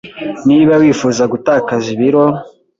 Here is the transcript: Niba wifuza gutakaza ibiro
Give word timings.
Niba 0.47 0.73
wifuza 0.81 1.23
gutakaza 1.31 1.87
ibiro 1.95 2.23